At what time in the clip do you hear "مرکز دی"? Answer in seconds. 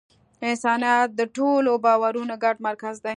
2.67-3.09